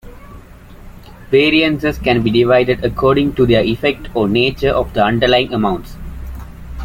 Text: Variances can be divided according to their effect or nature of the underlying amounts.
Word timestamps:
Variances 1.29 1.99
can 1.99 2.23
be 2.23 2.31
divided 2.31 2.83
according 2.83 3.35
to 3.35 3.45
their 3.45 3.63
effect 3.63 4.07
or 4.15 4.27
nature 4.27 4.71
of 4.71 4.91
the 4.95 5.03
underlying 5.05 5.53
amounts. 5.53 5.95